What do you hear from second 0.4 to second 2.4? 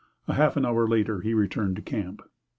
hour later he returned to camp.